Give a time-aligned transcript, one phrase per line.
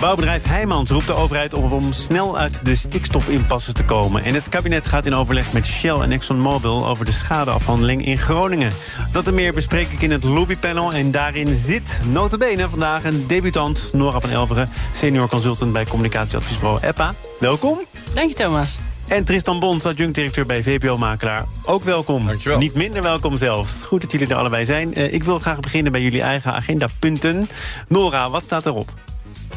[0.00, 4.24] Bouwbedrijf Heijmans roept de overheid op om snel uit de stikstofimpasse te komen.
[4.24, 8.72] En het kabinet gaat in overleg met Shell en ExxonMobil over de schadeafhandeling in Groningen.
[9.12, 10.92] Dat en meer bespreek ik in het lobbypanel.
[10.92, 17.14] En daarin zit notabene vandaag een debutant, Nora van Elveren, senior consultant bij communicatieadviesbureau EPA.
[17.38, 17.78] Welkom.
[18.14, 18.78] Dank je, Thomas.
[19.08, 21.44] En Tristan Bond, adjunct-directeur bij VPO-makelaar.
[21.64, 22.26] Ook welkom.
[22.26, 22.58] Dankjewel.
[22.58, 23.82] Niet minder welkom zelfs.
[23.82, 24.98] Goed dat jullie er allebei zijn.
[24.98, 27.48] Uh, ik wil graag beginnen bij jullie eigen agendapunten.
[27.88, 28.92] Nora, wat staat erop?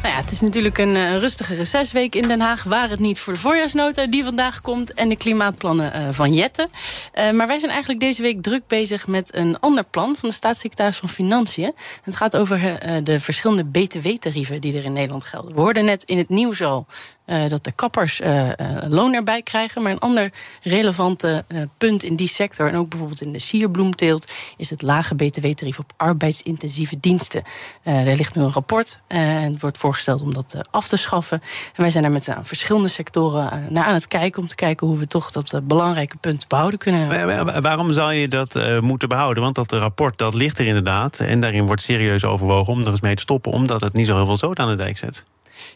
[0.06, 2.62] Nou het is natuurlijk een uh, rustige recessweek in Den Haag.
[2.62, 4.94] Waar het niet voor de voorjaarsnota die vandaag komt...
[4.94, 6.68] en de klimaatplannen uh, van Jetten.
[7.14, 10.16] Uh, maar wij zijn eigenlijk deze week druk bezig met een ander plan...
[10.16, 11.74] van de staatssecretaris van Financiën.
[12.02, 15.54] Het gaat over de verschillende btw-tarieven die er in Nederland gelden.
[15.54, 16.86] We hoorden net in het nieuws al
[17.26, 18.48] uh, dat de kappers uh,
[18.88, 19.82] loon erbij krijgen.
[19.82, 20.32] Maar een ander
[20.62, 21.44] relevante
[21.78, 25.92] punt in die sector, en ook bijvoorbeeld in de sierbloemteelt, is het lage btw-tarief op
[25.96, 27.42] arbeidsintensieve diensten.
[27.82, 31.42] er ligt nu een rapport en wordt voorgesteld om dat af te schaffen.
[31.74, 34.98] En wij zijn daar met verschillende sectoren naar aan het kijken om te kijken hoe
[34.98, 37.62] we toch dat belangrijke punt behouden kunnen.
[37.62, 39.42] Waarom zou je dat moeten behouden?
[39.42, 41.20] Want dat rapport dat ligt er inderdaad.
[41.20, 44.16] En daarin wordt serieus overwogen om er eens mee te stoppen, omdat het niet zo
[44.16, 45.24] heel veel zout aan de dijk zet.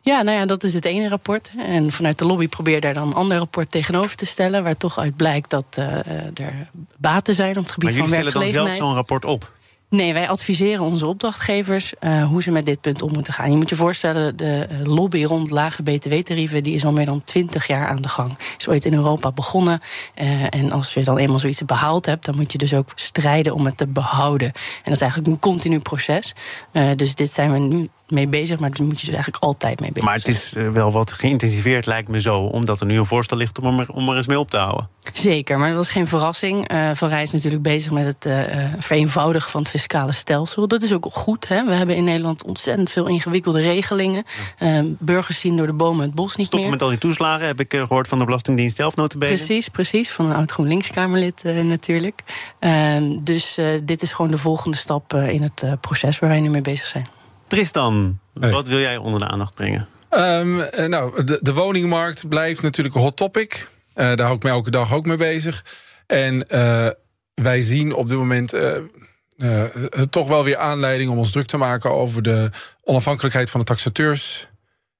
[0.02, 1.50] Ja, nou ja, dat is het ene rapport.
[1.58, 4.62] En vanuit de lobby probeer daar dan een ander rapport tegenover te stellen...
[4.62, 5.86] waar toch uit blijkt dat uh,
[6.34, 8.34] er baten zijn op het gebied van werkgelegenheid.
[8.34, 9.52] Maar jullie stellen dan zelf zo'n rapport op?
[9.90, 13.50] Nee, wij adviseren onze opdrachtgevers uh, hoe ze met dit punt om moeten gaan.
[13.50, 16.62] Je moet je voorstellen, de lobby rond lage btw-tarieven...
[16.62, 18.38] die is al meer dan twintig jaar aan de gang.
[18.58, 19.80] Is ooit in Europa begonnen.
[20.22, 22.24] Uh, en als je dan eenmaal zoiets behaald hebt...
[22.24, 24.48] dan moet je dus ook strijden om het te behouden.
[24.48, 26.34] En dat is eigenlijk een continu proces.
[26.72, 29.80] Uh, dus dit zijn we nu mee bezig, maar daar moet je dus eigenlijk altijd
[29.80, 33.06] mee bezig Maar het is wel wat geïntensiveerd, lijkt me zo, omdat er nu een
[33.06, 34.88] voorstel ligt om er, om er eens mee op te houden.
[35.12, 36.72] Zeker, maar dat was geen verrassing.
[36.72, 38.40] Uh, Van Rij is natuurlijk bezig met het uh,
[38.78, 40.68] vereenvoudigen van het fiscale stelsel.
[40.68, 41.48] Dat is ook goed.
[41.48, 41.64] Hè?
[41.64, 44.24] We hebben in Nederland ontzettend veel ingewikkelde regelingen.
[44.58, 46.70] Uh, burgers zien door de bomen het bos niet Stoppen meer.
[46.70, 49.34] met al die toeslagen, heb ik gehoord van de Belastingdienst zelf notabene.
[49.34, 50.10] Precies, precies.
[50.10, 52.20] Van een oud GroenLinks-Kamerlid natuurlijk.
[52.58, 56.60] Ehm, dus dit is gewoon de volgende stap in het proces waar wij nu mee
[56.60, 57.06] bezig zijn.
[57.50, 58.50] Tristan, hey.
[58.50, 59.88] wat wil jij onder de aandacht brengen?
[60.10, 60.56] Um,
[60.90, 63.68] nou, de, de, woningmarkt blijft natuurlijk een hot topic.
[63.94, 65.64] Uh, daar hou ik me elke dag ook mee bezig.
[66.06, 66.88] En uh,
[67.34, 69.64] wij zien op dit moment uh,
[70.10, 72.50] toch wel weer aanleiding om ons druk te maken over de
[72.82, 74.48] onafhankelijkheid van de taxateurs.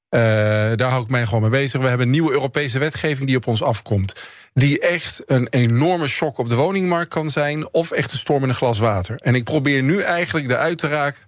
[0.08, 1.80] daar hou ik mij gewoon mee bezig.
[1.80, 4.20] We hebben een nieuwe Europese wetgeving die op ons afkomt.
[4.54, 7.72] Die echt een enorme shock op de woningmarkt kan zijn.
[7.72, 9.16] Of echt een storm in een glas water.
[9.16, 11.22] En ik probeer nu eigenlijk eruit te raken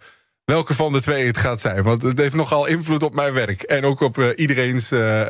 [0.52, 1.82] welke van de twee het gaat zijn.
[1.82, 3.62] Want het heeft nogal invloed op mijn werk.
[3.62, 5.26] En ook op uh, iedereen's uh, uh,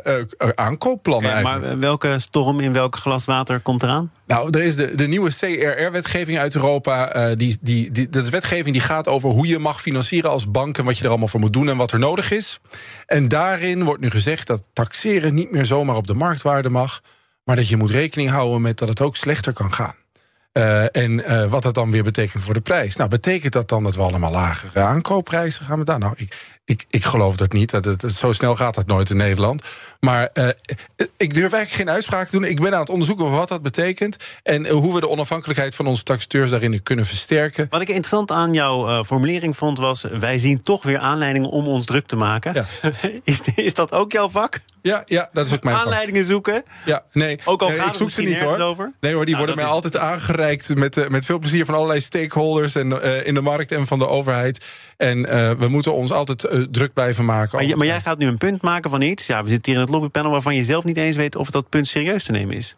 [0.55, 1.29] aankoopplannen.
[1.29, 4.11] Okay, maar welke storm in welk glas water komt eraan?
[4.25, 7.35] Nou, er is de, de nieuwe CRR-wetgeving uit Europa.
[7.35, 10.77] die, die, die, dat is wetgeving die gaat over hoe je mag financieren als bank...
[10.77, 12.59] en wat je er allemaal voor moet doen en wat er nodig is.
[13.05, 17.01] En daarin wordt nu gezegd dat taxeren niet meer zomaar op de marktwaarde mag...
[17.43, 19.95] maar dat je moet rekening houden met dat het ook slechter kan gaan.
[20.57, 22.95] Uh, en uh, wat dat dan weer betekent voor de prijs.
[22.95, 26.01] Nou, betekent dat dan dat we allemaal lagere aankoopprijzen gaan betalen?
[26.01, 27.69] Nou, ik, ik, ik geloof dat niet.
[27.69, 29.63] Dat het, zo snel gaat dat nooit in Nederland.
[29.99, 30.47] Maar uh,
[31.17, 32.49] ik durf eigenlijk geen uitspraak te doen.
[32.49, 34.17] Ik ben aan het onderzoeken wat dat betekent.
[34.43, 37.67] En hoe we de onafhankelijkheid van onze taxateurs daarin kunnen versterken.
[37.69, 40.01] Wat ik interessant aan jouw formulering vond was...
[40.01, 42.53] wij zien toch weer aanleidingen om ons druk te maken.
[42.53, 42.65] Ja.
[43.23, 44.61] is, is dat ook jouw vak?
[44.81, 46.31] Ja, ja, dat is ook mijn Aanleidingen vak.
[46.31, 46.63] zoeken?
[46.85, 47.39] Ja, nee.
[47.43, 48.59] Ook al nee, ik zoek ze niet hoor.
[48.59, 48.93] Over?
[48.99, 49.71] Nee hoor, die nou, worden mij is...
[49.71, 53.87] altijd aangereikt met, uh, met veel plezier van allerlei stakeholders en, in de markt en
[53.87, 54.65] van de overheid.
[54.97, 55.21] En
[55.59, 57.67] we moeten ons altijd druk blijven maken.
[57.67, 59.25] Maar, maar jij gaat nu een punt maken van iets.
[59.25, 61.69] Ja, we zitten hier in het lobbypanel waarvan je zelf niet eens weet of dat
[61.69, 62.75] punt serieus te nemen is.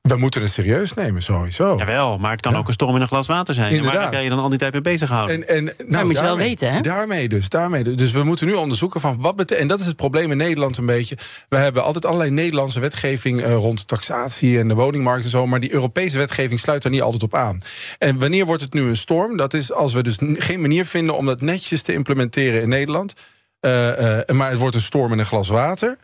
[0.00, 1.76] We moeten het serieus nemen, sowieso.
[1.78, 2.58] Jawel, maar het kan ja.
[2.58, 3.70] ook een storm in een glas water zijn.
[3.70, 3.94] Inderdaad.
[3.94, 5.36] En waar ga je dan al die tijd mee bezighouden?
[5.36, 6.80] En, en, nou, dat moet je daarmee, wel weten, hè?
[6.80, 7.96] Daarmee dus, daarmee dus.
[7.96, 9.62] Dus we moeten nu onderzoeken van wat betekent...
[9.62, 11.16] En dat is het probleem in Nederland een beetje.
[11.48, 13.40] We hebben altijd allerlei Nederlandse wetgeving...
[13.40, 15.46] Uh, rond taxatie en de woningmarkt en zo...
[15.46, 17.60] maar die Europese wetgeving sluit daar niet altijd op aan.
[17.98, 19.36] En wanneer wordt het nu een storm?
[19.36, 23.14] Dat is als we dus geen manier vinden om dat netjes te implementeren in Nederland.
[23.60, 25.98] Uh, uh, maar het wordt een storm in een glas water...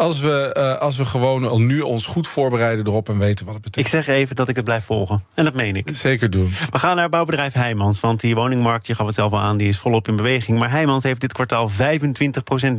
[0.00, 3.54] Als we, uh, als we gewoon al nu ons goed voorbereiden erop en weten wat
[3.54, 3.94] het betekent.
[3.94, 5.24] Ik zeg even dat ik het blijf volgen.
[5.34, 5.88] En dat meen ik.
[5.92, 6.50] Zeker doen.
[6.70, 8.00] We gaan naar bouwbedrijf Heijmans.
[8.00, 10.58] Want die woningmarkt, je gaf het zelf al aan, die is volop in beweging.
[10.58, 11.74] Maar Heijmans heeft dit kwartaal 25%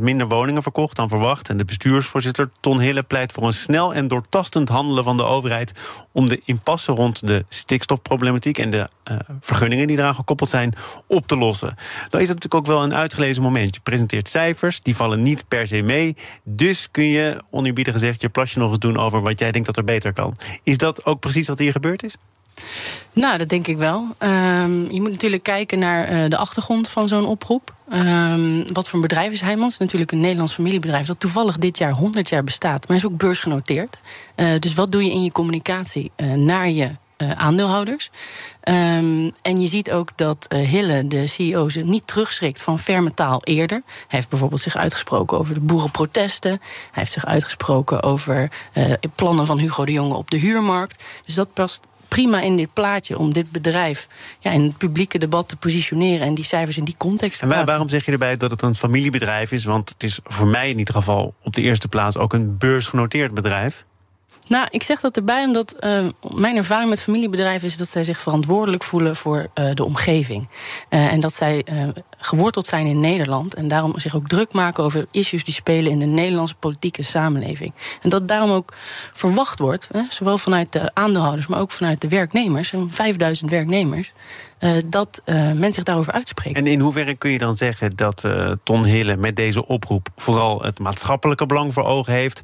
[0.00, 1.48] minder woningen verkocht dan verwacht.
[1.48, 5.72] En de bestuursvoorzitter Ton Hille pleit voor een snel en doortastend handelen van de overheid.
[6.12, 10.74] om de impasse rond de stikstofproblematiek en de uh, vergunningen die eraan gekoppeld zijn
[11.06, 11.74] op te lossen.
[12.08, 13.74] Dan is het natuurlijk ook wel een uitgelezen moment.
[13.74, 16.16] Je presenteert cijfers, die vallen niet per se mee.
[16.44, 17.11] Dus kun je,
[17.50, 20.36] oneerbiedig gezegd, je plasje nog eens doen over wat jij denkt dat er beter kan.
[20.62, 22.16] Is dat ook precies wat hier gebeurd is?
[23.12, 24.06] Nou, dat denk ik wel.
[24.18, 27.74] Um, je moet natuurlijk kijken naar uh, de achtergrond van zo'n oproep.
[27.92, 29.78] Um, wat voor een bedrijf is Heijmans?
[29.78, 33.98] Natuurlijk een Nederlands familiebedrijf dat toevallig dit jaar 100 jaar bestaat, maar is ook beursgenoteerd.
[34.36, 36.90] Uh, dus wat doe je in je communicatie uh, naar je
[37.30, 38.10] aandeelhouders.
[38.68, 43.14] Um, en je ziet ook dat uh, Hille, de CEO, zich niet terugschrikt van ferme
[43.14, 43.82] taal eerder.
[43.84, 46.50] Hij heeft bijvoorbeeld zich uitgesproken over de boerenprotesten.
[46.50, 46.60] Hij
[46.90, 51.04] heeft zich uitgesproken over uh, plannen van Hugo de Jonge op de huurmarkt.
[51.24, 54.08] Dus dat past prima in dit plaatje om dit bedrijf
[54.38, 57.48] ja, in het publieke debat te positioneren en die cijfers in die context te en
[57.48, 57.68] plaatsen.
[57.68, 59.64] waarom zeg je erbij dat het een familiebedrijf is?
[59.64, 63.34] Want het is voor mij in ieder geval op de eerste plaats ook een beursgenoteerd
[63.34, 63.84] bedrijf.
[64.52, 68.20] Nou, ik zeg dat erbij omdat uh, mijn ervaring met familiebedrijven is dat zij zich
[68.20, 70.48] verantwoordelijk voelen voor uh, de omgeving.
[70.90, 71.64] Uh, en dat zij
[72.18, 75.98] geworteld zijn in Nederland en daarom zich ook druk maken over issues die spelen in
[75.98, 77.72] de Nederlandse politieke samenleving.
[78.02, 78.72] En dat daarom ook
[79.12, 84.12] verwacht wordt, zowel vanuit de aandeelhouders, maar ook vanuit de werknemers, 5000 werknemers.
[84.86, 85.22] dat
[85.54, 86.56] men zich daarover uitspreekt.
[86.56, 88.24] En in hoeverre kun je dan zeggen dat
[88.62, 92.42] Ton Hille met deze oproep vooral het maatschappelijke belang voor ogen heeft?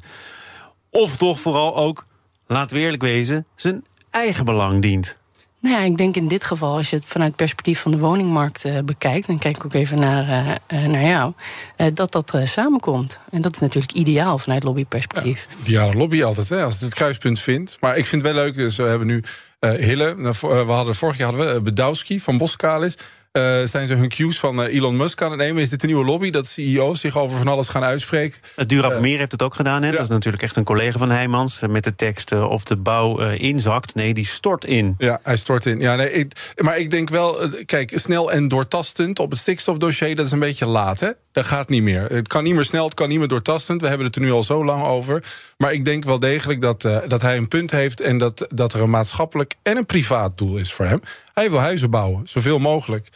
[0.91, 2.05] Of toch vooral ook,
[2.47, 5.17] laten we eerlijk wezen, zijn eigen belang dient.
[5.61, 7.97] Nou ja, ik denk in dit geval, als je het vanuit het perspectief van de
[7.97, 11.33] woningmarkt uh, bekijkt, dan kijk ik ook even naar, uh, naar jou,
[11.77, 13.19] uh, dat dat samenkomt.
[13.31, 15.47] En dat is natuurlijk ideaal vanuit lobbyperspectief.
[15.49, 17.77] Ja, ideale lobby altijd, hè, als het het kruispunt vindt.
[17.79, 19.23] Maar ik vind het wel leuk, dus we hebben nu
[19.59, 22.97] Hille, we hadden, vorig jaar hadden we Bedowski van Boskalis.
[23.39, 25.61] Uh, zijn ze hun cues van uh, Elon Musk aan het nemen?
[25.61, 28.39] Is dit een nieuwe lobby dat CEO's zich over van alles gaan uitspreken?
[28.67, 29.81] Dura uh, Vermeer heeft het ook gedaan.
[29.81, 29.87] Hè?
[29.87, 29.93] Ja.
[29.93, 31.61] Dat is natuurlijk echt een collega van Heijmans.
[31.69, 33.95] Met de tekst of de bouw inzakt.
[33.95, 34.95] Nee, die stort in.
[34.97, 35.79] Ja, hij stort in.
[35.79, 40.25] Ja, nee, ik, maar ik denk wel, kijk, snel en doortastend op het stikstofdossier, dat
[40.25, 41.09] is een beetje laat, hè?
[41.31, 42.05] Dat gaat niet meer.
[42.05, 43.81] Het kan niet meer snel, het kan niet meer doortastend.
[43.81, 45.23] We hebben het er nu al zo lang over.
[45.57, 48.81] Maar ik denk wel degelijk dat, dat hij een punt heeft en dat, dat er
[48.81, 51.01] een maatschappelijk en een privaat doel is voor hem.
[51.33, 53.07] Hij wil huizen bouwen, zoveel mogelijk.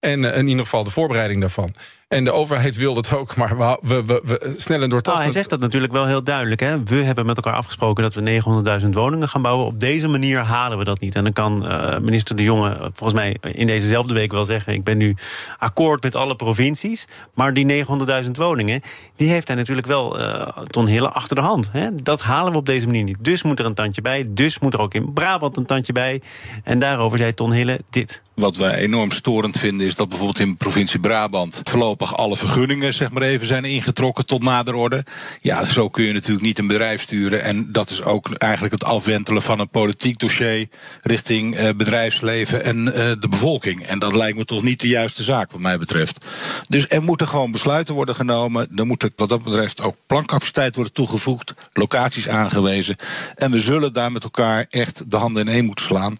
[0.00, 1.74] En uh, in ieder geval de voorbereiding daarvan.
[2.08, 4.92] En de overheid wil dat ook, maar we, we, we, snel en.
[4.92, 6.60] Oh, hij zegt dat natuurlijk wel heel duidelijk.
[6.60, 6.82] Hè?
[6.82, 9.66] We hebben met elkaar afgesproken dat we 900.000 woningen gaan bouwen.
[9.66, 11.14] Op deze manier halen we dat niet.
[11.14, 14.72] En dan kan uh, minister De Jonge volgens mij in dezezelfde week wel zeggen...
[14.72, 15.16] ik ben nu
[15.58, 17.06] akkoord met alle provincies.
[17.34, 17.84] Maar die
[18.24, 18.80] 900.000 woningen,
[19.16, 20.18] die heeft hij natuurlijk wel
[20.66, 21.68] ton Hille achter de hand.
[21.72, 21.94] Hè?
[21.94, 23.18] Dat halen we op deze manier niet.
[23.20, 24.26] Dus moet er een tandje bij.
[24.30, 26.22] Dus moet er ook in Brabant een tandje bij.
[26.64, 28.22] En daarover zei Ton Hille dit.
[28.40, 31.60] Wat wij enorm storend vinden is dat bijvoorbeeld in de provincie Brabant...
[31.64, 35.04] voorlopig alle vergunningen zeg maar even zijn ingetrokken tot nader orde.
[35.40, 37.42] Ja, zo kun je natuurlijk niet een bedrijf sturen.
[37.42, 40.68] En dat is ook eigenlijk het afwentelen van een politiek dossier...
[41.02, 43.82] richting uh, bedrijfsleven en uh, de bevolking.
[43.82, 46.24] En dat lijkt me toch niet de juiste zaak wat mij betreft.
[46.68, 48.68] Dus er moeten gewoon besluiten worden genomen.
[48.76, 51.54] Er moet wat dat betreft ook plancapaciteit worden toegevoegd.
[51.72, 52.96] Locaties aangewezen.
[53.36, 56.18] En we zullen daar met elkaar echt de handen in één moeten slaan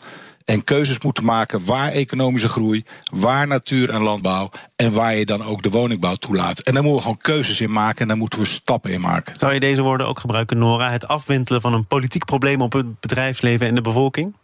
[0.50, 5.44] en keuzes moeten maken waar economische groei, waar natuur en landbouw en waar je dan
[5.44, 6.58] ook de woningbouw toelaat.
[6.58, 9.34] En daar moeten we gewoon keuzes in maken en daar moeten we stappen in maken.
[9.38, 10.90] Zou je deze woorden ook gebruiken, Nora?
[10.90, 14.34] Het afwentelen van een politiek probleem op het bedrijfsleven en de bevolking?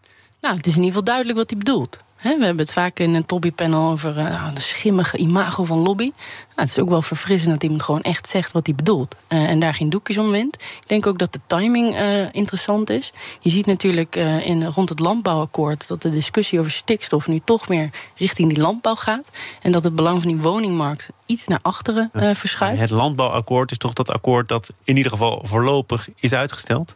[0.40, 1.98] Nou, het is in ieder geval duidelijk wat hij bedoelt.
[2.22, 6.12] we hebben het vaak in het lobbypanel over uh, de schimmige imago van lobby.
[6.56, 9.14] Nou, het is ook wel verfrissend dat iemand gewoon echt zegt wat hij bedoelt.
[9.28, 10.54] Uh, en daar geen doekjes om wint.
[10.54, 13.12] Ik denk ook dat de timing uh, interessant is.
[13.40, 17.90] Je ziet natuurlijk in, rond het landbouwakkoord dat de discussie over stikstof nu toch meer
[18.16, 19.30] richting die landbouw gaat.
[19.62, 22.80] En dat het belang van die woningmarkt iets naar achteren verschuift.
[22.80, 26.94] Het landbouwakkoord is toch dat akkoord dat in ieder geval voorlopig is uitgesteld?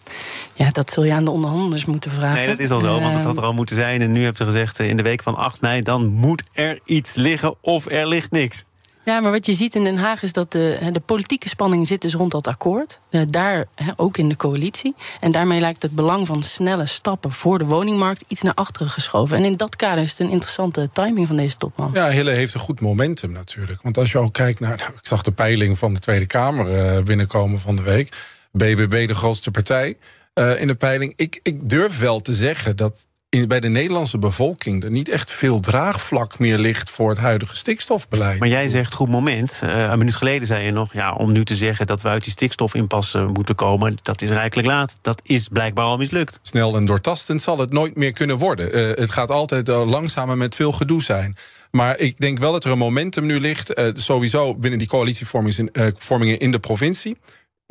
[0.55, 2.37] Ja, dat zul je aan de onderhandelaars moeten vragen.
[2.37, 4.03] Nee, dat is al zo, want het had er al moeten zijn.
[4.03, 7.15] En nu hebt ze gezegd in de week van 8 mei, dan moet er iets
[7.15, 8.65] liggen of er ligt niks.
[9.05, 12.03] Ja, maar wat je ziet in Den Haag is dat de, de politieke spanning zit
[12.03, 13.01] dus rond dat akkoord.
[13.27, 13.67] Daar
[13.97, 14.95] ook in de coalitie.
[15.21, 19.37] En daarmee lijkt het belang van snelle stappen voor de woningmarkt iets naar achteren geschoven.
[19.37, 21.91] En in dat kader is het een interessante timing van deze topman.
[21.95, 23.83] Ja, Hille heeft een goed momentum natuurlijk.
[23.83, 24.77] Want als je ook kijkt naar.
[24.77, 28.17] Nou, ik zag de peiling van de Tweede Kamer binnenkomen van de week.
[28.53, 29.97] BBB de grootste partij
[30.35, 31.13] in de peiling.
[31.17, 35.33] Ik, ik durf wel te zeggen dat in, bij de Nederlandse bevolking er niet echt
[35.33, 38.39] veel draagvlak meer ligt voor het huidige stikstofbeleid.
[38.39, 39.61] Maar jij zegt goed moment.
[39.65, 42.25] Uh, een minuut geleden zei je nog, ja, om nu te zeggen dat we uit
[42.25, 44.99] die stikstofimpasse moeten komen, dat is rijkelijk laat.
[45.03, 46.39] Dat is blijkbaar al mislukt.
[46.43, 48.79] Snel en doortastend zal het nooit meer kunnen worden.
[48.79, 51.37] Uh, het gaat altijd langzamer met veel gedoe zijn.
[51.71, 56.39] Maar ik denk wel dat er een momentum nu ligt, uh, sowieso binnen die coalitievormingen
[56.39, 57.17] in de provincie.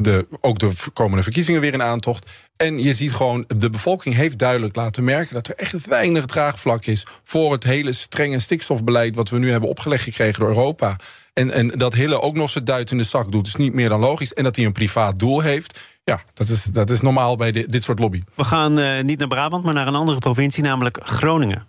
[0.02, 2.30] De, ook de komende verkiezingen weer in aantocht.
[2.58, 6.86] En je ziet gewoon, de bevolking heeft duidelijk laten merken dat er echt weinig draagvlak
[6.86, 10.96] is voor het hele strenge stikstofbeleid wat we nu hebben opgelegd gekregen door Europa.
[11.34, 13.90] En, en dat Hille ook nog zijn duit in de zak doet, is niet meer
[13.90, 14.34] dan logisch.
[14.34, 15.80] En dat hij een privaat doel heeft.
[16.04, 18.22] Ja, dat is, dat is normaal bij dit, dit soort lobby.
[18.36, 21.68] We gaan uh, niet naar Brabant, maar naar een andere provincie, namelijk Groningen.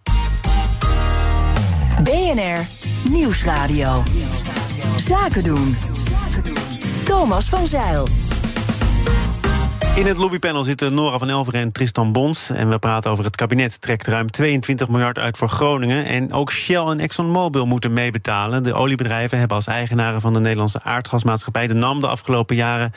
[2.02, 2.66] BNR
[3.08, 4.02] Nieuwsradio.
[4.96, 5.76] Zaken doen.
[7.10, 8.06] Thomas van Zeil.
[9.94, 12.50] In het lobbypanel zitten Nora van Elveren en Tristan Bons.
[12.50, 16.04] En we praten over het kabinet trekt ruim 22 miljard uit voor Groningen.
[16.04, 18.62] En ook Shell en ExxonMobil moeten meebetalen.
[18.62, 21.66] De oliebedrijven hebben als eigenaren van de Nederlandse aardgasmaatschappij...
[21.66, 22.92] de NAM de afgelopen jaren,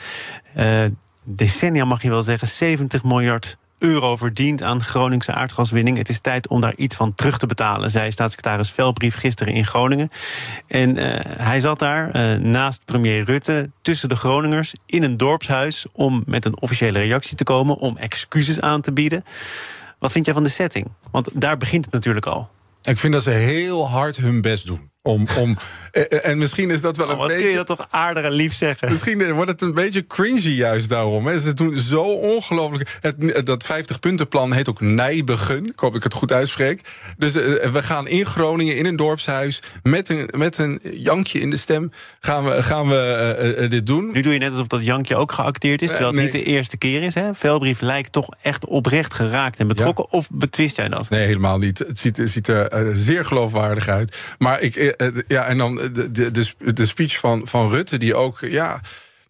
[0.56, 0.84] uh,
[1.22, 2.48] decennia mag je wel zeggen...
[2.48, 5.96] 70 miljard euro verdient aan Groningse aardgaswinning.
[5.96, 9.66] Het is tijd om daar iets van terug te betalen, zei staatssecretaris Velbrief gisteren in
[9.66, 10.08] Groningen.
[10.66, 15.86] En uh, hij zat daar uh, naast premier Rutte tussen de Groningers in een dorpshuis
[15.92, 19.24] om met een officiële reactie te komen, om excuses aan te bieden.
[19.98, 20.88] Wat vind jij van de setting?
[21.10, 22.48] Want daar begint het natuurlijk al.
[22.82, 24.92] Ik vind dat ze heel hard hun best doen.
[25.06, 25.56] Om, om,
[26.22, 27.42] en misschien is dat wel oh, een wat beetje...
[27.42, 28.88] kun je dat toch aardig en lief zeggen?
[28.88, 31.26] Misschien wordt het een beetje cringy juist daarom.
[31.26, 31.38] Hè.
[31.38, 32.98] Ze doen zo ongelooflijk...
[33.00, 35.66] Het, dat 50-puntenplan heet ook Nijbegen.
[35.66, 36.80] Ik hoop dat ik het goed uitspreek.
[37.18, 39.62] Dus uh, we gaan in Groningen, in een dorpshuis...
[39.82, 44.10] met een, met een jankje in de stem gaan we, gaan we uh, dit doen.
[44.12, 45.88] Nu doe je net alsof dat jankje ook geacteerd is...
[45.88, 46.24] terwijl het nee.
[46.24, 47.14] niet de eerste keer is.
[47.14, 47.34] Hè?
[47.34, 50.06] Velbrief lijkt toch echt oprecht geraakt en betrokken.
[50.10, 50.18] Ja.
[50.18, 51.10] Of betwist jij dat?
[51.10, 51.78] Nee, helemaal niet.
[51.78, 54.16] Het ziet, het ziet er zeer geloofwaardig uit.
[54.38, 54.93] Maar ik
[55.28, 58.80] ja, en dan de, de, de speech van, van Rutte, die ook ja,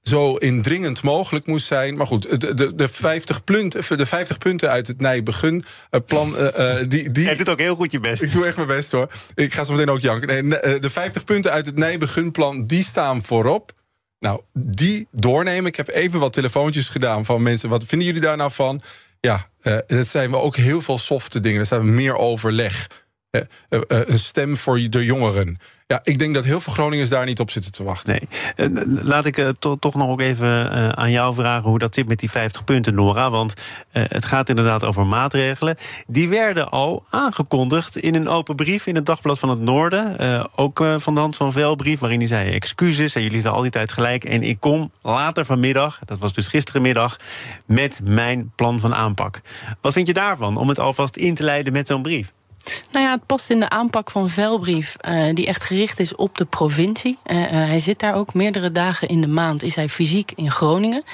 [0.00, 1.96] zo indringend mogelijk moest zijn.
[1.96, 6.34] Maar goed, de, de, de, 50, punten, de 50 punten uit het Nijbegin-plan.
[6.36, 8.22] Uh, die, die, Jij doet ook heel goed je best.
[8.22, 9.10] Ik doe echt mijn best hoor.
[9.34, 10.48] Ik ga zo meteen ook janken.
[10.48, 13.72] Nee, de 50 punten uit het Nijbegin-plan, die staan voorop.
[14.18, 15.66] Nou, die doornemen.
[15.66, 17.68] Ik heb even wat telefoontjes gedaan van mensen.
[17.68, 18.82] Wat vinden jullie daar nou van?
[19.20, 21.60] Ja, uh, dat zijn we ook heel veel softe dingen.
[21.60, 22.88] Er staat meer overleg.
[23.34, 25.58] Uh, uh, een stem voor de jongeren.
[25.86, 28.18] Ja, ik denk dat heel veel Groningers daar niet op zitten te wachten.
[28.56, 28.86] Nee.
[29.02, 32.64] Laat ik to toch nog even aan jou vragen hoe dat zit met die 50
[32.64, 33.30] punten, Nora.
[33.30, 33.54] Want
[33.90, 35.76] het gaat inderdaad over maatregelen.
[36.06, 40.16] Die werden al aangekondigd in een open brief in het Dagblad van het Noorden.
[40.56, 43.14] ook van de hand van Velbrief, waarin hij zei excuses.
[43.14, 44.24] En jullie zijn al die tijd gelijk.
[44.24, 47.16] En ik kom later vanmiddag, dat was dus gisterenmiddag,
[47.66, 49.40] met mijn plan van aanpak.
[49.80, 52.32] Wat vind je daarvan om het alvast in te leiden met zo'n brief?
[52.90, 56.38] Nou ja, het past in de aanpak van Velbrief, uh, die echt gericht is op
[56.38, 57.18] de provincie.
[57.26, 60.50] Uh, uh, hij zit daar ook meerdere dagen in de maand, is hij fysiek in
[60.50, 61.04] Groningen.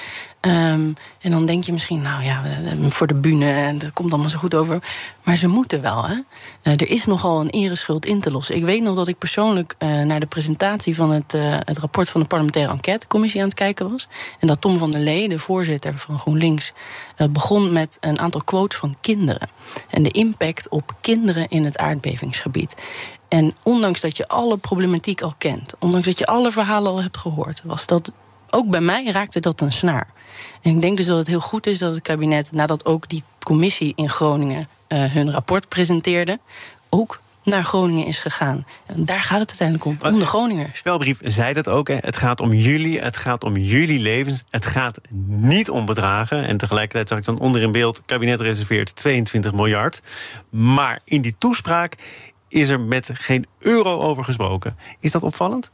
[0.47, 2.43] Um, en dan denk je misschien, nou ja,
[2.89, 4.83] voor de bühne, dat komt allemaal zo goed over.
[5.23, 6.15] Maar ze moeten wel, hè.
[6.61, 8.55] er is nogal een ereschuld in te lossen.
[8.55, 12.27] Ik weet nog dat ik persoonlijk naar de presentatie van het, het rapport van de
[12.27, 14.07] parlementaire enquêtecommissie aan het kijken was.
[14.39, 16.73] En dat Tom van der Lee, de voorzitter van GroenLinks,
[17.29, 19.49] begon met een aantal quotes van kinderen.
[19.89, 22.75] En de impact op kinderen in het aardbevingsgebied.
[23.27, 27.17] En ondanks dat je alle problematiek al kent, ondanks dat je alle verhalen al hebt
[27.17, 28.11] gehoord, was dat
[28.49, 30.07] ook bij mij raakte dat een snaar.
[30.61, 33.23] En ik denk dus dat het heel goed is dat het kabinet, nadat ook die
[33.43, 36.39] commissie in Groningen uh, hun rapport presenteerde,
[36.89, 38.65] ook naar Groningen is gegaan.
[38.85, 40.79] En daar gaat het uiteindelijk om, om de Groningers.
[40.79, 41.87] Velbrief zei dat ook.
[41.87, 41.97] Hè.
[41.99, 44.43] Het gaat om jullie, het gaat om jullie levens.
[44.49, 46.47] Het gaat niet om bedragen.
[46.47, 48.01] En tegelijkertijd zag ik dan onder in beeld...
[48.05, 50.01] kabinet reserveert 22 miljard.
[50.49, 51.95] Maar in die toespraak
[52.47, 54.77] is er met geen euro over gesproken.
[54.99, 55.71] Is dat opvallend?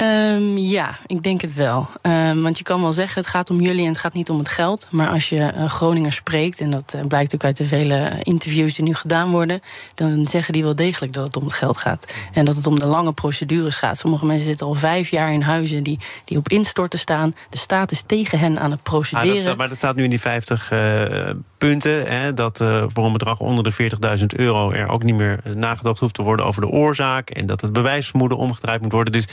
[0.00, 1.88] Um, ja, ik denk het wel.
[2.02, 4.38] Um, want je kan wel zeggen, het gaat om jullie en het gaat niet om
[4.38, 4.86] het geld.
[4.90, 8.74] Maar als je uh, Groningen spreekt, en dat uh, blijkt ook uit de vele interviews
[8.74, 9.62] die nu gedaan worden,
[9.94, 12.14] dan zeggen die wel degelijk dat het om het geld gaat.
[12.32, 13.98] En dat het om de lange procedures gaat.
[13.98, 17.34] Sommige mensen zitten al vijf jaar in huizen die, die op instorten staan.
[17.50, 19.28] De staat is tegen hen aan het procederen.
[19.28, 22.06] Ah, dat staat, maar dat staat nu in die 50 uh, punten.
[22.06, 22.56] Hè, dat
[22.86, 26.46] voor een bedrag onder de 40.000 euro er ook niet meer nagedacht hoeft te worden
[26.46, 27.30] over de oorzaak.
[27.30, 29.12] En dat het bewijsvermoeden omgedraaid moet worden.
[29.12, 29.26] Dus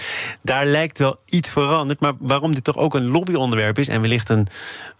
[0.49, 1.99] daar lijkt wel iets veranderd.
[1.99, 3.87] Maar waarom dit toch ook een lobbyonderwerp is...
[3.87, 4.47] en wellicht een,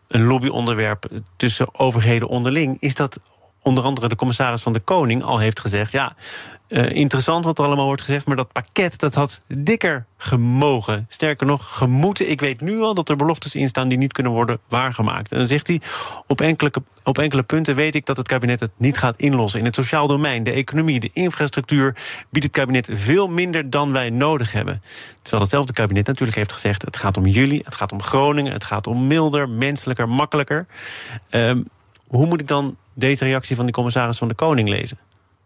[0.08, 2.78] een lobbyonderwerp tussen overheden onderling...
[2.80, 3.20] is dat
[3.62, 6.16] onder andere de commissaris van de Koning al heeft gezegd: ja,
[6.70, 11.06] uh, interessant wat er allemaal wordt gezegd, maar dat pakket dat had dikker gemogen.
[11.08, 12.30] Sterker nog, gemoeten.
[12.30, 15.32] Ik weet nu al dat er beloftes in staan die niet kunnen worden waargemaakt.
[15.32, 15.82] En dan zegt hij:
[16.28, 16.72] op enkele,
[17.04, 19.60] op enkele punten weet ik dat het kabinet het niet gaat inlossen.
[19.60, 21.96] In het sociaal domein, de economie, de infrastructuur
[22.30, 24.82] biedt het kabinet veel minder dan wij nodig hebben.
[25.22, 28.64] Terwijl hetzelfde kabinet natuurlijk heeft gezegd: het gaat om jullie, het gaat om Groningen, het
[28.64, 30.66] gaat om milder, menselijker, makkelijker.
[31.32, 31.52] Uh,
[32.08, 34.98] hoe moet ik dan deze reactie van de commissaris van de Koning lezen?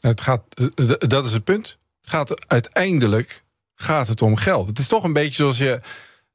[0.08, 0.42] Het gaat,
[0.76, 1.78] eh, dat is het punt.
[2.02, 3.44] Het gaat uiteindelijk
[3.76, 4.68] gaat het om geld.
[4.68, 5.80] Het is toch een beetje zoals je.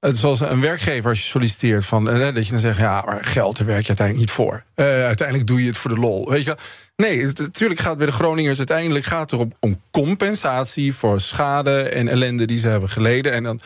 [0.00, 3.56] Zoals een werkgever als je solliciteert van eh, dat je dan zegt ja maar geld
[3.56, 4.64] daar werk je uiteindelijk niet voor.
[4.74, 6.56] Uiteindelijk doe je het voor de lol, weet je.
[6.96, 12.08] Nee, natuurlijk gaat het bij de Groningers uiteindelijk gaat het om compensatie voor schade en
[12.08, 13.32] ellende die ze hebben geleden.
[13.32, 13.60] En dan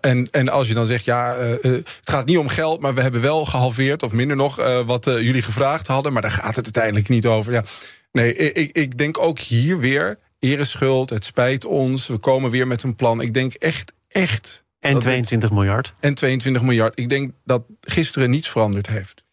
[0.00, 3.20] en, en als je dan zegt, ja, het gaat niet om geld, maar we hebben
[3.20, 7.26] wel gehalveerd, of minder nog, wat jullie gevraagd hadden, maar daar gaat het uiteindelijk niet
[7.26, 7.52] over.
[7.52, 7.62] Ja,
[8.12, 12.82] Nee, ik, ik denk ook hier weer, ereschuld, het spijt ons, we komen weer met
[12.82, 13.20] een plan.
[13.20, 14.66] Ik denk echt, echt...
[14.80, 15.94] En 22 miljard.
[16.00, 16.98] En 22 miljard.
[16.98, 19.24] Ik denk dat gisteren niets veranderd heeft.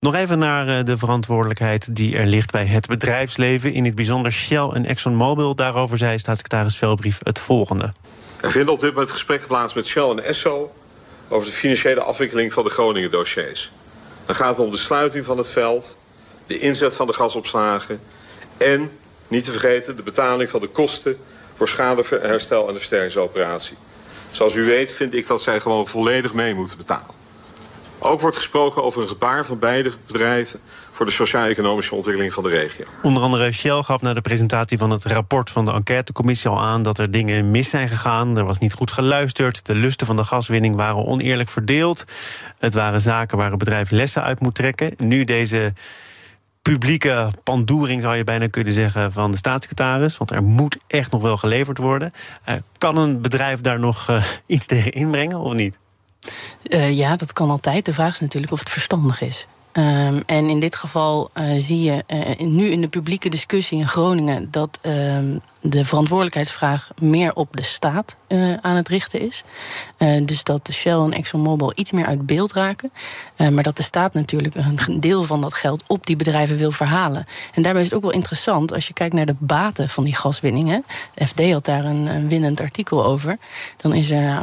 [0.00, 3.72] Nog even naar eh, de verantwoordelijkheid die er ligt bij het bedrijfsleven.
[3.72, 5.54] In het bijzonder Shell en ExxonMobil.
[5.54, 7.92] Daarover zei staatssecretaris Velbrief het volgende.
[8.40, 10.72] Er vinden op dit moment gesprekken plaats met Shell en Esso...
[11.28, 13.70] over de financiële afwikkeling van de Groningen dossiers.
[14.26, 15.98] Dan gaat het om de sluiting van het veld,
[16.46, 18.00] de inzet van de gasopslagen
[18.60, 18.90] en,
[19.28, 21.18] niet te vergeten, de betaling van de kosten
[21.54, 23.76] voor schadeherstel en de versterkingsoperatie.
[24.30, 27.14] Zoals u weet vind ik dat zij gewoon volledig mee moeten betalen.
[27.98, 32.48] Ook wordt gesproken over een gebaar van beide bedrijven voor de sociaal-economische ontwikkeling van de
[32.48, 32.84] regio.
[33.02, 36.82] Onder andere Shell gaf na de presentatie van het rapport van de enquêtecommissie al aan
[36.82, 38.36] dat er dingen mis zijn gegaan.
[38.36, 39.66] Er was niet goed geluisterd.
[39.66, 42.04] De lusten van de gaswinning waren oneerlijk verdeeld.
[42.58, 44.94] Het waren zaken waar het bedrijf lessen uit moet trekken.
[44.96, 45.72] Nu deze
[46.62, 50.16] publieke pandoering, zou je bijna kunnen zeggen, van de staatssecretaris.
[50.16, 52.12] Want er moet echt nog wel geleverd worden.
[52.48, 55.78] Uh, kan een bedrijf daar nog uh, iets tegen inbrengen of niet?
[56.62, 57.84] Uh, ja, dat kan altijd.
[57.84, 59.46] De vraag is natuurlijk of het verstandig is.
[59.72, 62.04] Um, en in dit geval zie je
[62.38, 68.16] nu in de publieke discussie in Groningen dat um, de verantwoordelijkheidsvraag meer op de staat
[68.28, 69.42] uh, aan het richten is.
[70.22, 72.92] Dus dat Shell en ExxonMobil iets meer uit beeld raken.
[73.36, 77.26] Maar dat de staat natuurlijk een deel van dat geld op die bedrijven wil verhalen.
[77.54, 80.14] En daarbij is het ook wel interessant als je kijkt naar de baten van die
[80.14, 80.68] gaswinning.
[80.68, 80.78] Hè.
[81.14, 83.38] De FD had daar een, een winnend artikel over.
[83.76, 84.42] Dan is er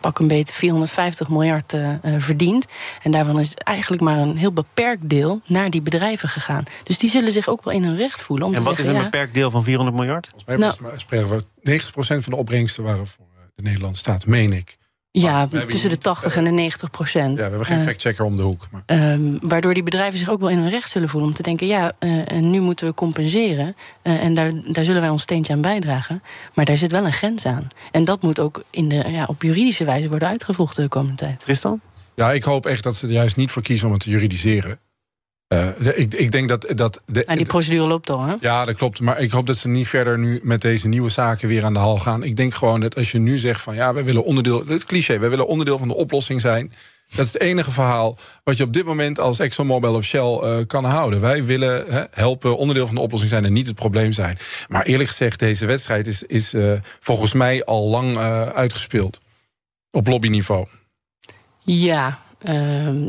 [0.00, 1.74] pak een beetje 450 miljard
[2.18, 2.66] verdiend.
[3.02, 6.64] En daarvan is eigenlijk maar een heel beperkt deel naar die bedrijven gegaan.
[6.84, 8.46] Dus die zullen zich ook wel in hun recht voelen.
[8.46, 10.30] Om en wat zeggen, is een beperkt deel van 400 miljard?
[10.46, 11.44] nou, spreken we
[11.80, 14.78] 90% van de opbrengsten waren voor eh, de Nederlandse staat, meen ik.
[15.22, 17.30] Ja, tussen de 80 en de 90 procent.
[17.30, 18.66] Ja, we hebben geen uh, factchecker om de hoek.
[18.70, 18.82] Maar.
[18.86, 21.66] Uh, waardoor die bedrijven zich ook wel in hun recht zullen voelen om te denken:
[21.66, 23.76] ja, uh, nu moeten we compenseren.
[24.02, 26.22] Uh, en daar, daar zullen wij ons steentje aan bijdragen.
[26.54, 27.68] Maar daar zit wel een grens aan.
[27.90, 31.40] En dat moet ook in de, ja, op juridische wijze worden uitgevochten de komende tijd.
[31.40, 31.80] Tristan?
[32.16, 34.78] Ja, ik hoop echt dat ze er juist niet voor kiezen om het te juridiseren.
[35.48, 36.66] Uh, ik, ik, denk dat.
[36.74, 38.34] dat de, nou, die procedure loopt al, hè?
[38.40, 39.00] Ja, dat klopt.
[39.00, 41.78] Maar ik hoop dat ze niet verder nu met deze nieuwe zaken weer aan de
[41.78, 42.22] hal gaan.
[42.22, 44.66] Ik denk gewoon dat als je nu zegt van ja, we willen onderdeel.
[44.66, 46.72] Het cliché, we willen onderdeel van de oplossing zijn.
[47.10, 50.56] Dat is het enige verhaal wat je op dit moment als ExxonMobil of Shell uh,
[50.66, 51.20] kan houden.
[51.20, 54.38] Wij willen he, helpen, onderdeel van de oplossing zijn en niet het probleem zijn.
[54.68, 58.16] Maar eerlijk gezegd, deze wedstrijd is, is uh, volgens mij al lang
[58.52, 59.20] uitgespeeld.
[59.90, 60.66] Op lobbyniveau.
[61.66, 62.54] Ja, uh,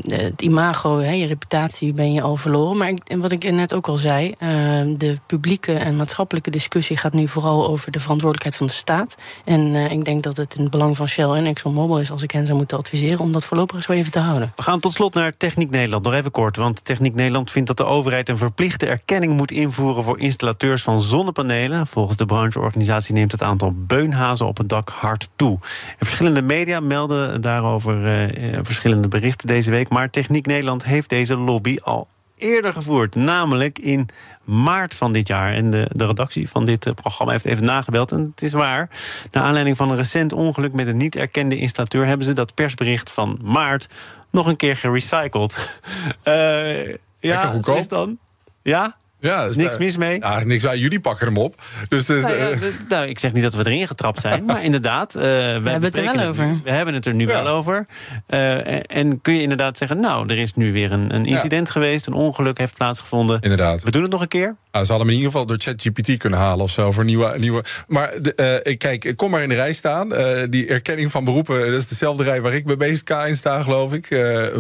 [0.08, 2.78] het imago, he, je reputatie ben je al verloren.
[2.78, 4.50] Maar ik, wat ik net ook al zei, uh,
[4.98, 9.18] de publieke en maatschappelijke discussie gaat nu vooral over de verantwoordelijkheid van de staat.
[9.46, 12.24] En uh, ik denk dat het in het belang van Shell en ExxonMobil is, als
[12.24, 14.52] ik hen zou moeten adviseren, om dat voorlopig zo even te houden.
[14.56, 16.04] We gaan tot slot naar Techniek Nederland.
[16.04, 20.04] Nog even kort, want Techniek Nederland vindt dat de overheid een verplichte erkenning moet invoeren
[20.04, 21.88] voor installateurs van zonnepanelen.
[21.88, 25.58] Volgens de brancheorganisatie neemt het aantal beunhazen op het dak hard toe.
[25.98, 29.89] En verschillende media melden daarover uh, verschillende berichten deze week.
[29.89, 33.15] Maar Techniek Nederland heeft deze lobby al eerder gevoerd.
[33.15, 34.10] Namelijk in
[34.43, 35.53] maart van dit jaar.
[35.53, 38.12] En de, de redactie van dit eh, programma heeft even nagebeld.
[38.12, 38.89] En het is waar.
[39.32, 42.06] Naar aanleiding van een recent ongeluk met een niet erkende installateur...
[42.06, 43.88] hebben ze dat persbericht van maart
[44.32, 45.80] nog een keer gerecycled.
[46.23, 48.17] Uh, ja, is dan?
[48.62, 48.95] Ja?
[49.19, 50.19] Ja, dus niks mis mee.
[50.19, 51.62] Ja, niks, jullie pakken hem op.
[51.89, 52.49] Dus, dus nou, ja,
[52.89, 55.15] nou, ik zeg niet dat we erin getrapt zijn, maar inderdaad.
[55.15, 56.60] Uh, we, hebben het er wel over.
[56.63, 57.86] we hebben het er nu wel over.
[58.30, 61.69] Uh, en, en, kun je inderdaad zeggen, nou, er is nu weer een, een incident
[61.69, 63.41] geweest, een ongeluk heeft plaatsgevonden.
[63.41, 63.84] Inderdaad.
[63.84, 64.56] We doen het nog een keer.
[64.71, 67.36] Nou, ze hadden hem in ieder geval door ChatGPT kunnen halen of zo voor nieuwe.
[67.39, 67.63] nieuwe.
[67.88, 70.10] Maar de, uh, kijk, ik kom maar in de rij staan.
[70.49, 73.93] die erkenning van beroepen, dat is dezelfde rij waar ik bij BSK in sta, geloof
[73.93, 74.10] ik.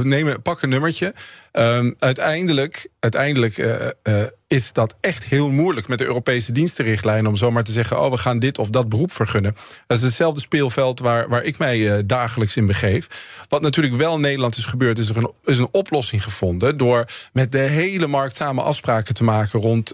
[0.03, 1.13] neem, pak een nummertje.
[1.59, 7.35] Um, uiteindelijk uiteindelijk uh, uh, is dat echt heel moeilijk met de Europese dienstenrichtlijnen om
[7.35, 9.55] zomaar te zeggen: oh, we gaan dit of dat beroep vergunnen.
[9.87, 13.07] Dat is hetzelfde speelveld waar, waar ik mij uh, dagelijks in begeef.
[13.49, 17.05] Wat natuurlijk wel in Nederland is gebeurd, is er een, is een oplossing gevonden door
[17.33, 19.93] met de hele markt samen afspraken te maken rond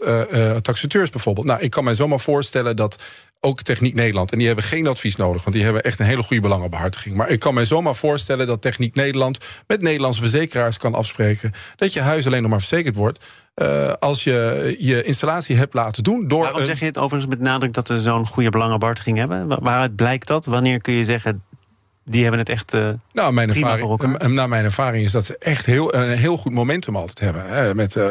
[0.62, 1.47] taxateurs bijvoorbeeld.
[1.47, 3.02] Nou, ik kan mij zomaar voorstellen dat
[3.43, 4.32] ook Techniek Nederland.
[4.32, 7.15] En die hebben geen advies nodig, want die hebben echt een hele goede belangenbehartiging.
[7.15, 11.93] Maar ik kan mij zomaar voorstellen dat Techniek Nederland met Nederlandse verzekeraars kan afspreken dat
[11.93, 13.19] je huis alleen nog maar verzekerd wordt.
[13.56, 16.43] Uh, als je je installatie hebt laten doen door.
[16.43, 19.47] Waarom zeg je het overigens met nadruk dat we zo'n goede belangenbehartiging hebben?
[19.47, 20.45] Waaruit blijkt dat?
[20.45, 21.43] Wanneer kun je zeggen
[22.06, 22.73] die hebben het echt.
[22.73, 26.51] Uh, nou, mijn ervaring, naar mijn ervaring is dat ze echt heel, een heel goed
[26.51, 27.45] momentum altijd hebben.
[27.45, 28.06] Hè, met uh,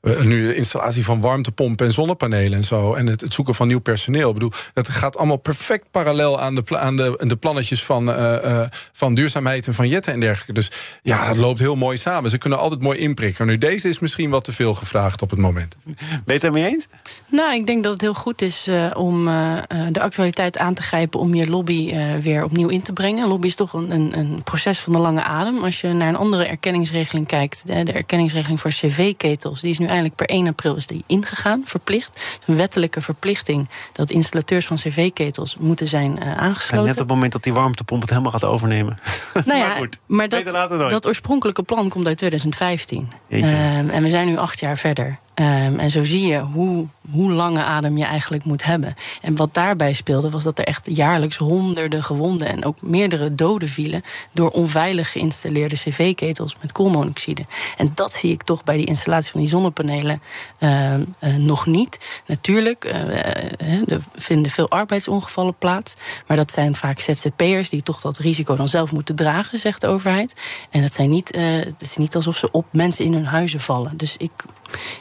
[0.00, 2.94] nu de installatie van warmtepompen en zonnepanelen en zo.
[2.94, 4.28] En het, het, zoeken van nieuw personeel.
[4.28, 8.16] Ik bedoel, dat gaat allemaal perfect parallel aan de, aan de, de plannetjes van, uh,
[8.44, 10.52] uh, van duurzaamheid en van jetten en dergelijke.
[10.52, 10.70] Dus
[11.02, 12.30] ja, dat loopt heel mooi samen.
[12.30, 13.46] Ze kunnen altijd mooi inprikken.
[13.46, 15.76] Nu, deze is misschien wat te veel gevraagd op het moment.
[15.84, 16.88] Ben je het ermee eens?
[17.28, 21.34] Nou, ik denk dat het heel goed is om de actualiteit aan te grijpen om
[21.34, 23.28] je lobby weer opnieuw in te brengen.
[23.28, 25.64] Lobby is toch een, een, een, proces van de lange adem.
[25.64, 29.85] Als je naar een andere erkenningsregeling kijkt, de, de erkenningsregeling voor cv-ketels, die is nu
[29.88, 32.38] eindelijk per 1 april is die ingegaan, verplicht.
[32.46, 36.86] Een wettelijke verplichting dat installateurs van cv-ketels moeten zijn uh, aangesloten.
[36.86, 38.98] net op het moment dat die warmtepomp het helemaal gaat overnemen.
[39.44, 40.44] Nou ja, maar, goed, maar dat,
[40.90, 42.98] dat oorspronkelijke plan komt uit 2015.
[42.98, 45.18] Um, ehm, en we zijn nu acht jaar verder.
[45.40, 48.94] Um, en zo zie je hoe, hoe lange adem je eigenlijk moet hebben.
[49.22, 53.68] En wat daarbij speelde, was dat er echt jaarlijks honderden gewonden en ook meerdere doden
[53.68, 57.46] vielen door onveilig geïnstalleerde cv-ketels met koolmonoxide.
[57.76, 60.22] En dat zie ik toch bij die installatie van die zonnepanelen
[60.58, 61.04] uh, uh,
[61.36, 62.22] nog niet.
[62.26, 65.96] Natuurlijk uh, er vinden veel arbeidsongevallen plaats,
[66.26, 69.86] maar dat zijn vaak ZZP'ers die toch dat risico dan zelf moeten dragen, zegt de
[69.86, 70.34] overheid.
[70.70, 73.96] En dat zijn niet, het is niet alsof ze op mensen in hun huizen vallen.
[73.96, 74.30] Dus ik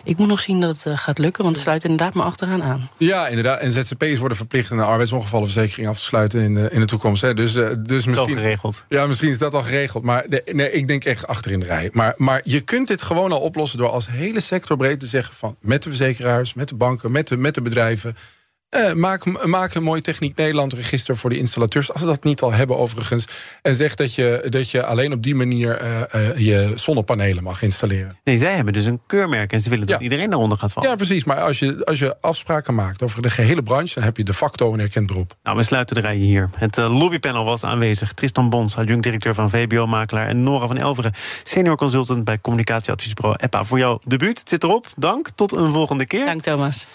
[0.03, 2.63] ik moet nog zien dat het eh, gaat lukken, want het sluit inderdaad maar achteraan
[2.63, 2.89] aan.
[2.97, 3.59] Ja, inderdaad.
[3.59, 7.21] En ZZP'ers worden verplicht een arbeidsongevallenverzekering af te sluiten in de, in de toekomst.
[7.21, 7.33] Hè.
[7.33, 8.35] Dus, uh, dus misschien.
[8.35, 8.85] geregeld.
[8.89, 10.03] Ja, misschien is dat al geregeld.
[10.03, 11.89] Maar nee, ik denk echt achter in de rij.
[11.93, 15.35] Maar, maar je kunt dit gewoon al oplossen door als hele sector breed te zeggen
[15.35, 18.15] van met de verzekeraars, met de banken, met de, met de bedrijven.
[18.75, 21.91] Eh, maak, maak een mooi Techniek Nederland register voor die installateurs.
[21.91, 23.27] Als ze dat niet al hebben overigens.
[23.61, 27.61] En zeg dat je, dat je alleen op die manier uh, uh, je zonnepanelen mag
[27.61, 28.17] installeren.
[28.23, 30.89] Nee, zij hebben dus een keurmerk en ze willen dat iedereen daaronder gaat vallen.
[30.89, 31.23] Ja, precies.
[31.23, 33.93] Maar als je, als je afspraken maakt over de gehele branche...
[33.93, 35.35] dan heb je de facto een erkend beroep.
[35.43, 36.49] Nou, we sluiten de rij hier.
[36.55, 38.13] Het lobbypanel was aanwezig.
[38.13, 40.27] Tristan Bons, adjunct-directeur van VBO-makelaar...
[40.27, 43.63] en Nora van Elveren, senior consultant bij communicatieadviesbureau EPA.
[43.63, 44.87] Voor jouw debuut, het zit erop.
[44.95, 46.25] Dank, tot een volgende keer.
[46.25, 46.85] Dank, Thomas.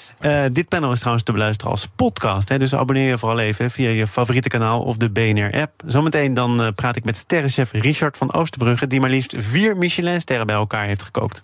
[0.53, 2.49] dit panel is trouwens te beluisteren als podcast.
[2.49, 5.83] Hè, dus abonneer je vooral even via je favoriete kanaal of de BNR-app.
[5.87, 8.87] Zometeen dan uh, praat ik met sterrenchef Richard van Oosterbrugge...
[8.87, 11.43] die maar liefst vier Michelin-sterren bij elkaar heeft gekookt.